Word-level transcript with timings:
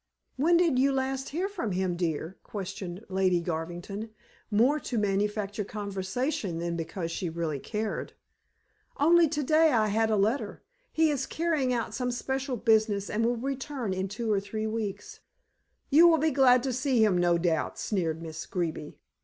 "When 0.35 0.57
did 0.57 0.79
you 0.79 0.91
last 0.91 1.29
hear 1.29 1.47
from 1.47 1.73
him, 1.73 1.95
dear?" 1.95 2.39
questioned 2.41 3.05
Lady 3.07 3.39
Garvington, 3.39 4.09
more 4.49 4.79
to 4.79 4.97
manufacture 4.97 5.63
conversation 5.63 6.57
than 6.57 6.75
because 6.75 7.11
she 7.11 7.29
really 7.29 7.59
cared. 7.59 8.13
"Only 8.97 9.27
to 9.29 9.43
day 9.43 9.71
I 9.71 9.89
had 9.89 10.09
a 10.09 10.15
letter. 10.15 10.63
He 10.91 11.11
is 11.11 11.27
carrying 11.27 11.71
out 11.71 11.93
some 11.93 12.09
special 12.09 12.57
business 12.57 13.11
and 13.11 13.23
will 13.23 13.37
return 13.37 13.93
in 13.93 14.07
two 14.07 14.31
or 14.31 14.39
three 14.39 14.65
weeks." 14.65 15.19
"You 15.91 16.07
will 16.07 16.17
be 16.17 16.31
glad 16.31 16.63
to 16.63 16.73
see 16.73 17.03
him, 17.03 17.15
no 17.15 17.37
doubt," 17.37 17.77
sneered 17.77 18.23
Miss 18.23 18.47
Greeby. 18.47 18.97